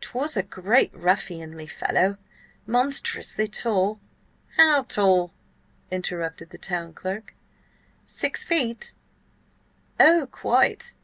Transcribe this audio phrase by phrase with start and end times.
[0.00, 2.16] "'Twas a great ruffianly fellow,
[2.66, 4.00] monstrous tall—"
[4.56, 5.34] "How tall?"
[5.90, 7.34] interrupted the town clerk.
[8.06, 8.94] "Six feet?"
[10.00, 10.94] "Oh, quite!"